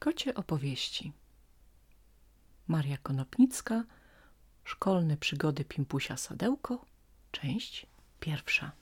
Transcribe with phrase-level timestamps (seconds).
[0.00, 1.12] Kocie opowieści
[2.68, 3.84] Maria Konopnicka
[4.64, 6.84] Szkolne przygody Pimpusia Sadełko
[7.32, 7.86] Część
[8.20, 8.72] pierwsza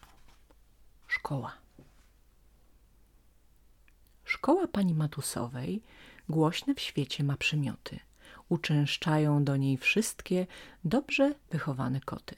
[1.06, 1.52] Szkoła
[4.24, 5.82] Szkoła pani Matusowej
[6.28, 7.98] głośne w świecie ma przymioty.
[8.48, 10.46] Uczęszczają do niej wszystkie
[10.84, 12.36] dobrze wychowane koty.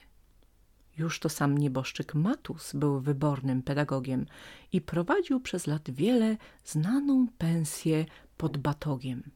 [0.98, 4.26] Już to sam nieboszczyk Matus był wybornym pedagogiem
[4.72, 8.06] i prowadził przez lat wiele znaną pensję
[8.40, 9.30] pod batogiem.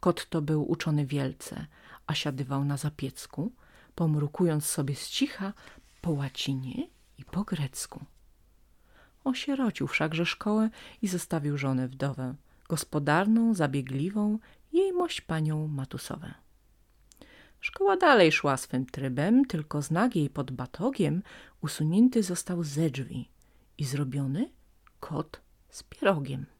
[0.00, 1.66] Kot to był uczony wielce,
[2.06, 3.52] a siadywał na zapiecku,
[3.94, 5.52] pomrukując sobie z cicha
[6.00, 8.04] po łacinie i po grecku.
[9.24, 10.70] Osierocił wszakże szkołę
[11.02, 12.34] i zostawił żonę wdowę,
[12.68, 14.38] gospodarną, zabiegliwą,
[14.72, 16.34] jej mość panią Matusowę.
[17.60, 21.22] Szkoła dalej szła swym trybem, tylko znak jej pod batogiem
[21.60, 23.30] usunięty został ze drzwi
[23.78, 24.50] i zrobiony
[25.00, 26.57] kot z pierogiem.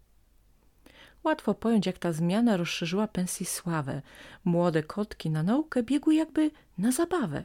[1.25, 4.03] Łatwo pojąć, jak ta zmiana rozszerzyła pensji sławę.
[4.45, 7.45] Młode kotki na naukę biegły jakby na zabawę.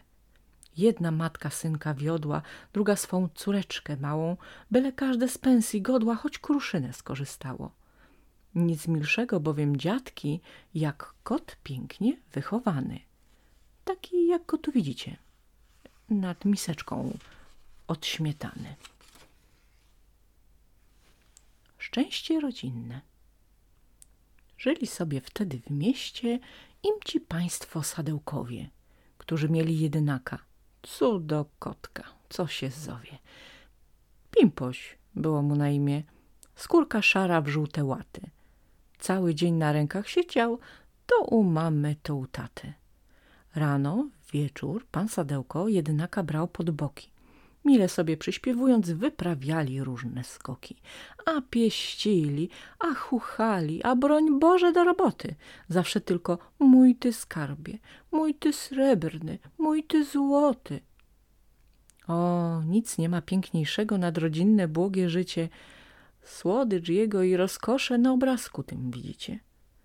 [0.77, 2.41] Jedna matka synka wiodła,
[2.73, 4.37] druga swą córeczkę małą,
[4.71, 7.71] byle każde z pensji godła, choć kruszynę skorzystało.
[8.55, 10.41] Nic milszego bowiem dziadki,
[10.75, 12.99] jak kot pięknie wychowany.
[13.85, 15.17] Taki, jak go tu widzicie,
[16.09, 17.17] nad miseczką
[17.87, 18.75] od śmietany.
[21.77, 23.01] Szczęście rodzinne.
[24.63, 26.39] Żyli sobie wtedy w mieście
[26.83, 28.69] imci państwo sadełkowie,
[29.17, 30.39] którzy mieli jedynaka.
[30.81, 33.17] Cudo kotka, co się zowie.
[34.31, 36.03] Pimpoś było mu na imię,
[36.55, 38.21] skórka szara w żółte łaty.
[38.99, 40.59] Cały dzień na rękach siedział,
[41.05, 42.73] to u mamy, to u taty.
[43.55, 47.12] Rano, wieczór, pan Sadełko jedynaka brał pod boki
[47.65, 50.75] mile sobie przyśpiewując, wyprawiali różne skoki,
[51.25, 55.35] a pieścili, a chuchali, a broń Boże do roboty.
[55.69, 57.77] Zawsze tylko mój ty skarbie,
[58.11, 60.79] mój ty srebrny, mój ty złoty.
[62.07, 65.49] O, nic nie ma piękniejszego nad rodzinne błogie życie.
[66.23, 69.39] Słodycz jego i rozkosze na obrazku tym widzicie.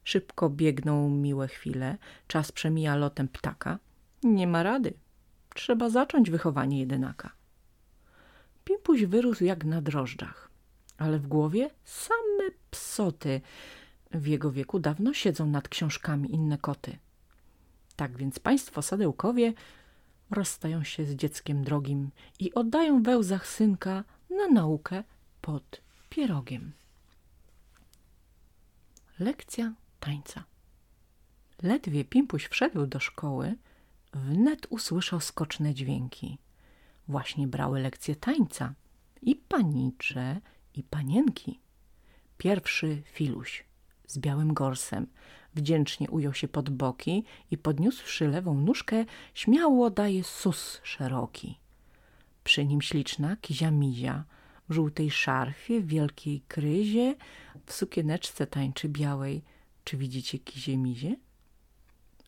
[0.04, 3.78] Szybko biegną miłe chwile, czas przemija lotem ptaka.
[4.22, 4.94] Nie ma rady.
[5.54, 7.37] Trzeba zacząć wychowanie jedynaka.
[8.68, 10.50] Pimpuś wyrósł jak na drożdżach,
[10.98, 13.40] ale w głowie same psoty.
[14.10, 16.98] W jego wieku dawno siedzą nad książkami inne koty.
[17.96, 19.52] Tak więc państwo sadełkowie
[20.30, 25.04] rozstają się z dzieckiem drogim i oddają we łzach synka na naukę
[25.40, 25.80] pod
[26.10, 26.72] pierogiem.
[29.18, 30.44] Lekcja tańca.
[31.62, 33.54] Ledwie Pimpuś wszedł do szkoły,
[34.12, 36.38] wnet usłyszał skoczne dźwięki
[37.08, 38.74] właśnie brały lekcje tańca.
[39.22, 40.40] I panicze,
[40.74, 41.60] i panienki.
[42.38, 43.64] Pierwszy filuś
[44.06, 45.06] z białym gorsem
[45.54, 49.04] wdzięcznie ujął się pod boki i podniósłszy lewą nóżkę,
[49.34, 51.58] śmiało daje sus szeroki.
[52.44, 54.24] Przy nim śliczna kizia mizia,
[54.68, 57.14] w żółtej szarfie, w wielkiej kryzie,
[57.66, 59.44] w sukieneczce tańczy białej.
[59.84, 61.16] Czy widzicie kizie mizie?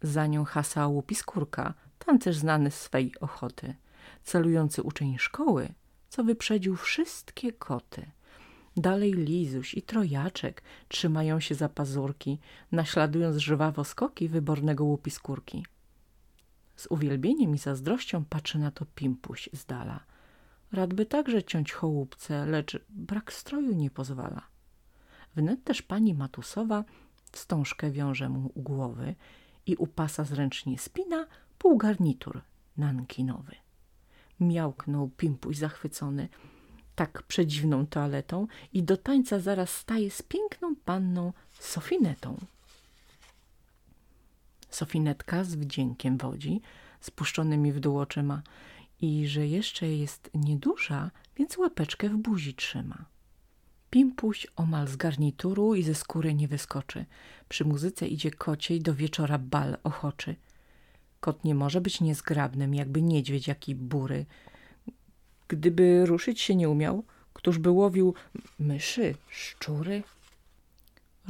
[0.02, 3.74] Za nią hasa łupiskórka, tancerz znany z swej ochoty
[4.22, 5.68] celujący uczeń szkoły,
[6.08, 8.10] co wyprzedził wszystkie koty.
[8.76, 12.38] Dalej Lizuś i Trojaczek trzymają się za pazurki,
[12.72, 15.66] naśladując żwawo skoki wybornego łupiskórki.
[16.76, 20.00] Z uwielbieniem i zazdrością patrzy na to Pimpuś z dala.
[20.72, 24.42] Radby także ciąć chołupce, lecz brak stroju nie pozwala.
[25.36, 26.84] Wnet też pani Matusowa
[27.32, 29.14] wstążkę wiąże mu u głowy
[29.66, 31.26] i u pasa zręcznie spina
[31.58, 32.42] półgarnitur
[32.76, 33.56] nankinowy
[34.40, 36.28] miałknął Pimpuś zachwycony
[37.00, 42.36] tak przedziwną toaletą i do tańca zaraz staje z piękną panną Sofinetą.
[44.70, 46.60] Sofinetka z wdziękiem wodzi,
[47.00, 48.42] spuszczonymi w dół oczyma
[49.00, 53.04] i że jeszcze jest nieduża, więc łapeczkę w buzi trzyma.
[53.90, 57.04] Pimpuś omal z garnituru i ze skóry nie wyskoczy.
[57.48, 60.36] Przy muzyce idzie kociej do wieczora bal ochoczy–
[61.20, 64.26] Kot nie może być niezgrabnym, jakby niedźwiedź jaki bury.
[65.48, 68.14] Gdyby ruszyć się nie umiał, któż by łowił
[68.58, 70.02] myszy, szczury?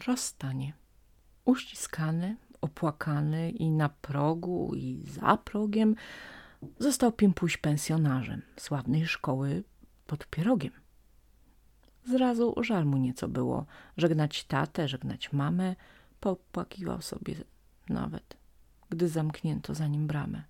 [0.07, 0.73] Rozstanie.
[1.45, 5.95] Uściskany, opłakany i na progu, i za progiem
[6.79, 9.65] został Pimpuś pensjonarzem sławnej szkoły
[10.07, 10.73] pod Pierogiem.
[12.05, 13.67] Zrazu żal mu nieco było
[13.97, 15.77] żegnać tatę, żegnać mamę,
[16.21, 17.35] popłakiwał sobie
[17.89, 18.40] nawet
[18.91, 20.43] gdy zamknięto za nim bramę.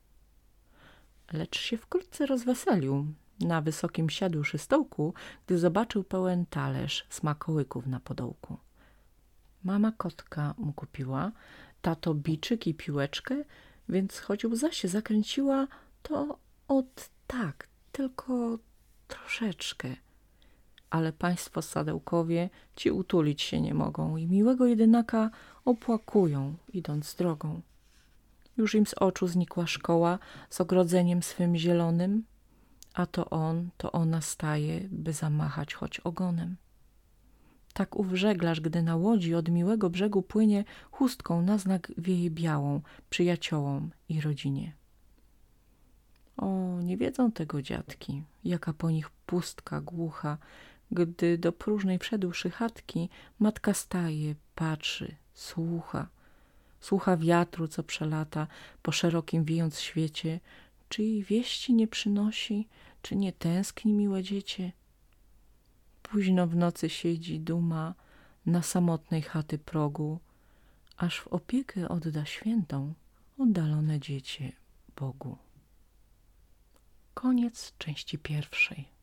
[1.32, 3.06] Lecz się wkrótce rozweselił.
[3.40, 5.14] Na wysokim siadłszy stołku,
[5.46, 8.56] gdy zobaczył pełen talerz smakołyków na podołku.
[9.64, 11.32] Mama kotka mu kupiła,
[11.82, 13.44] tato biczyk i piłeczkę,
[13.88, 15.66] więc choć łza się zakręciła,
[16.02, 16.38] to
[16.68, 18.58] od tak, tylko
[19.08, 19.88] troszeczkę.
[20.90, 25.30] Ale państwo sadełkowie ci utulić się nie mogą i miłego jedynaka
[25.64, 27.60] opłakują, idąc drogą.
[28.60, 30.18] Już im z oczu znikła szkoła
[30.50, 32.24] z ogrodzeniem swym zielonym,
[32.94, 36.56] a to on, to ona staje, by zamachać choć ogonem.
[37.72, 42.80] Tak ów żeglarz, gdy na łodzi od miłego brzegu płynie, chustką na znak wieje białą
[43.10, 44.72] przyjaciołom i rodzinie.
[46.36, 50.38] O, nie wiedzą tego dziadki, jaka po nich pustka głucha,
[50.90, 53.08] gdy do próżnej przedłszy chatki
[53.38, 56.08] matka staje, patrzy, słucha.
[56.80, 58.46] Słucha wiatru, co przelata
[58.82, 60.40] po szerokim wiejąc świecie,
[60.88, 62.68] czy jej wieści nie przynosi,
[63.02, 64.72] czy nie tęskni miłe dziecię.
[66.02, 67.94] Późno w nocy siedzi duma
[68.46, 70.20] na samotnej chaty progu,
[70.96, 72.94] aż w opiekę odda świętą
[73.38, 74.52] oddalone dziecię
[74.96, 75.38] Bogu.
[77.14, 78.99] Koniec części pierwszej.